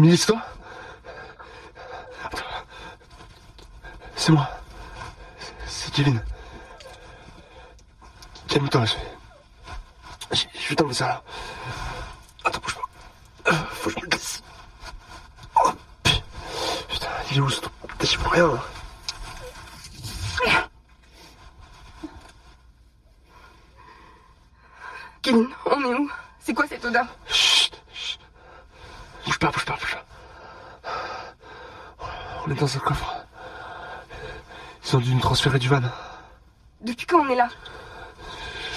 [0.00, 0.40] Émilie, c'est toi
[2.24, 2.42] Attends.
[4.16, 4.48] C'est moi.
[5.66, 6.24] C'est Kevin.
[8.48, 9.00] Calme-toi, je vais...
[10.32, 11.22] Je je vais t'enlever ça là.
[12.46, 13.50] Attends, bouge pas.
[13.52, 14.42] Euh, Faut que je me glisse.
[15.62, 15.70] Oh,
[16.02, 16.12] pu-
[16.88, 17.60] putain, il est où ce
[18.02, 18.46] J'y vois rien.
[18.54, 18.62] là.
[25.22, 26.10] Kevin, on est où?
[26.40, 27.04] C'est quoi cette odeur?
[29.26, 30.04] Bouge pas, bouge pas, bouge pas.
[32.46, 33.14] On est dans un coffre.
[34.84, 35.80] Ils ont dû nous transférer du van.
[36.80, 37.48] Depuis quand on est là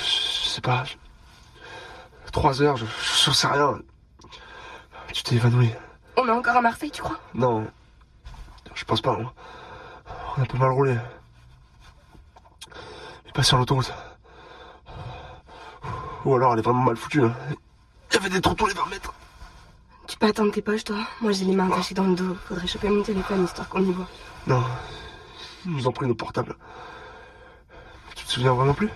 [0.03, 0.83] Je sais pas.
[0.83, 0.95] je-
[2.31, 3.79] Trois heures, je je sais rien.
[5.13, 5.71] Tu t'es évanoui.
[6.17, 7.67] On est encore à Marseille, tu crois Non.
[8.73, 9.11] Je pense pas.
[9.11, 9.29] On
[10.37, 10.97] on a pas mal roulé.
[13.25, 13.93] Mais pas sur l'autoroute.
[16.25, 17.23] Ou alors elle est vraiment mal foutue.
[17.23, 17.35] hein.
[18.09, 19.13] Il y avait des trous tous les 20 mètres.
[20.23, 22.37] Peux attendre tes poches, toi Moi, j'ai les mains attachées dans le dos.
[22.47, 24.07] Faudrait choper mon téléphone histoire qu'on y voit.
[24.47, 24.63] Non.
[25.65, 26.55] Ils nous ont pris nos portables.
[28.15, 28.87] Tu te souviens vraiment plus?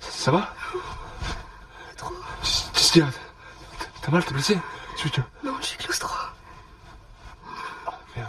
[0.00, 0.52] Ça, ça va?
[1.96, 2.12] Trop.
[2.42, 3.08] Qu'est-ce qu'il y a
[4.02, 4.58] T'as mal, t'es blessé?
[4.96, 5.20] Tu, tu...
[5.44, 6.12] Non, je suis claustro.
[8.16, 8.28] Merde.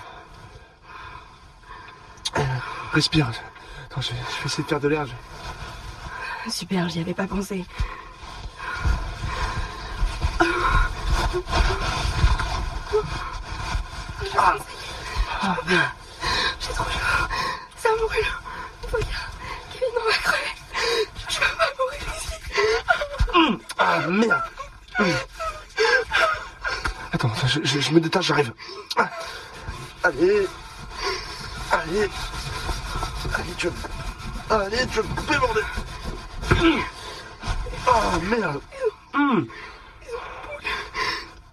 [2.38, 2.42] Euh,
[2.92, 3.32] Respire.
[3.90, 5.08] Attends, je vais, je vais essayer de faire de l'air.
[5.08, 7.66] je- Super, j'y avais pas pensé.
[14.38, 14.56] Ah.
[16.60, 17.28] J'ai trop chaud.
[17.78, 18.26] Ça brûle.
[18.90, 19.08] Faut bien.
[19.72, 20.56] Kevin, on va crever.
[21.30, 22.36] Je peux pas mourir ici.
[23.78, 24.44] Ah, merde.
[27.14, 28.54] Attends, je, me détache, j'arrive.
[28.98, 29.10] Ah.
[30.04, 30.48] Allez.
[31.72, 32.10] Allez.
[33.36, 34.56] Allez, tu vas...
[34.56, 35.64] Allez, tu me couper, bordel.
[37.88, 38.62] Ah, merde.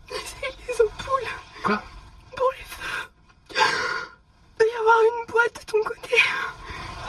[0.09, 1.31] C'est les ampoules
[1.63, 1.83] Quoi
[2.37, 3.09] pour les feux.
[4.59, 4.99] Doit y avoir
[5.75, 6.17] une boîte de ton côté.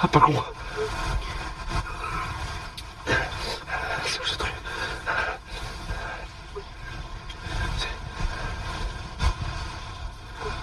[0.02, 0.34] Ah, pas con.
[4.06, 4.52] C'est où ce truc
[7.78, 7.90] C'est-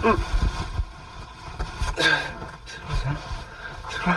[0.07, 0.17] Hum.
[2.67, 3.11] C'est quoi ça
[3.91, 4.15] C'est quoi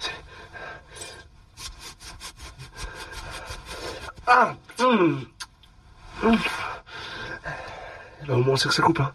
[0.00, 0.12] C'est-
[4.26, 5.26] Ah hum.
[6.22, 6.38] Hum.
[8.28, 9.12] Au moins, c'est que ça coupe, hein.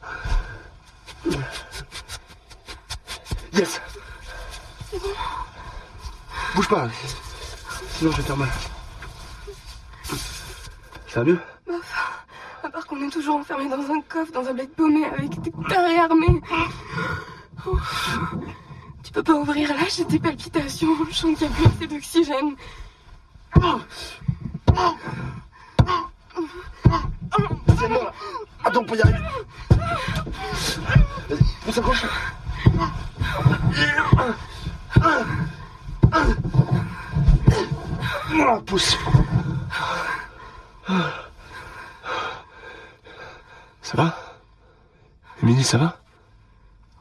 [3.53, 3.81] Yes
[6.56, 6.88] Bouge pas,
[7.94, 8.50] sinon je vais faire mal.
[11.07, 11.40] Ça va mieux?
[12.63, 15.51] À part qu'on est toujours enfermé dans un coffre, dans un bled paumé avec des
[15.69, 16.41] tarés armés.
[17.66, 17.78] Oh.
[19.03, 20.89] Tu peux pas ouvrir là, j'ai des palpitations.
[21.09, 22.56] Je sens qu'il y a plus assez d'oxygène.
[27.79, 28.13] C'est moi
[28.63, 29.20] Attends, on peut y arriver.
[31.30, 32.06] Vas-y, on s'accroche
[38.40, 38.98] Ah, Pousse
[43.81, 44.16] Ça va?
[45.42, 45.98] Émilie, ça va?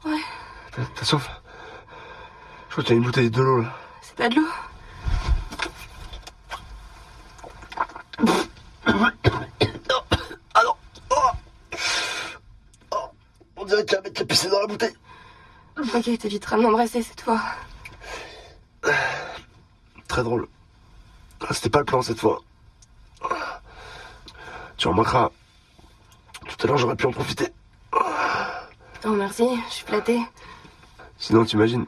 [0.05, 0.19] Ouais,
[0.71, 1.29] T'as t'as soif?
[2.67, 3.73] Je crois que t'as une bouteille de l'eau là.
[4.01, 4.47] c'est pas de l'eau?
[10.53, 10.73] Ah non
[11.11, 11.15] oh.
[12.91, 12.97] Oh.
[13.57, 14.95] On dirait qu'il y a un mec qui a pissé dans la bouteille.
[15.97, 17.41] Ok, t'éviteras de m'embrasser cette fois.
[20.07, 20.47] Très drôle.
[21.49, 22.43] C'était pas le plan cette fois.
[24.77, 25.31] Tu remarqueras.
[26.47, 27.47] Tout à l'heure, j'aurais pu en profiter.
[29.03, 30.21] Non, merci, je suis flattée.
[31.17, 31.87] Sinon, t'imagines.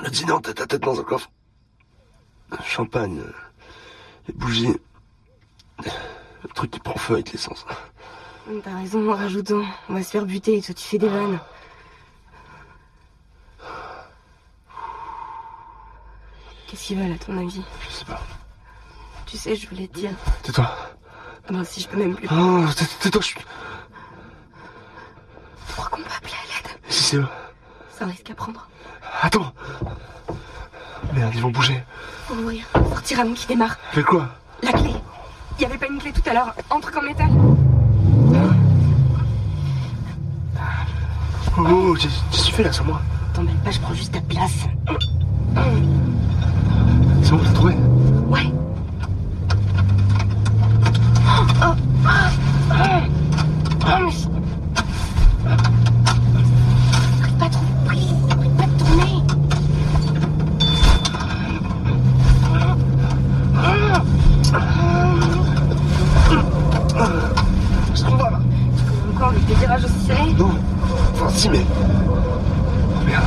[0.00, 1.30] Le dîner en tête à tête dans un coffre.
[2.64, 3.22] Champagne.
[4.26, 4.74] Les bougies.
[5.84, 7.64] Le truc qui prend feu avec l'essence.
[8.64, 9.64] T'as raison, rajoutons.
[9.88, 11.38] On va se faire buter et toi tu fais des vannes.
[16.70, 18.20] Qu'est-ce qu'ils veulent à ton avis Je sais pas.
[19.26, 20.10] Tu sais, je voulais te dire.
[20.44, 20.70] Tais-toi.
[21.50, 22.28] Bon, si je peux même plus.
[22.30, 23.20] Oh, tais- tais-toi.
[23.22, 23.42] je- Tu
[25.72, 27.26] crois qu'on peut appeler à l'aide Si c'est eux.
[27.98, 28.68] Ça risque à prendre.
[29.20, 29.52] Attends.
[31.12, 31.82] Merde, ils vont bouger.
[32.28, 32.64] Faut ouvrir.
[32.72, 33.76] Sortir avant qu'il démarre.
[33.90, 34.28] Fais quoi
[34.62, 34.94] La clé.
[35.58, 36.54] Il y avait pas une clé tout à l'heure.
[36.70, 37.30] Un truc en métal.
[41.58, 43.00] Oh, oh, qu'est-ce qu'est-ce que tu fais là, sans moi
[43.34, 44.66] T'embête pas, je prends juste ta place.
[47.22, 47.74] C'est bon, t'as trouvé
[48.28, 48.52] Ouais.
[51.62, 51.74] Oh,
[52.70, 53.08] mais...
[57.18, 58.14] J'arrive pas à trouver de prise.
[58.28, 59.22] J'arrive pas de tourner.
[71.34, 71.64] si, mais.
[71.70, 73.24] Oh merde.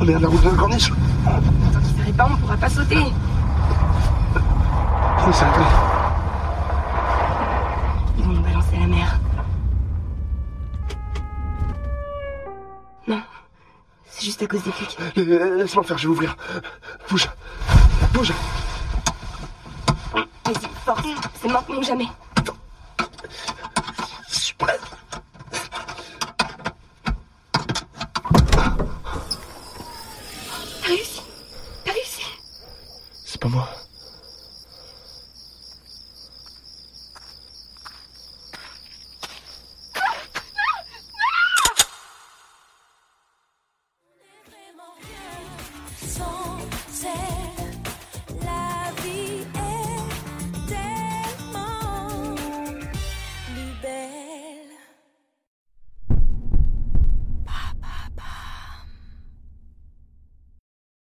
[0.00, 0.90] Oh merde, la route de la corniche.
[1.24, 2.96] Tant qu'il s'arrête pas, on pourra pas sauter.
[5.32, 5.64] C'est arrêté.
[8.18, 9.20] Ils vont nous balancer à la mer.
[13.06, 13.20] Non,
[14.08, 14.98] c'est juste à cause des flics.
[15.18, 16.36] Euh, Laisse-moi faire, je vais ouvrir.
[17.10, 17.28] Bouge.
[18.14, 18.32] Bouge.
[20.14, 21.02] Vas-y, force,
[21.40, 22.08] c'est maintenant ou jamais.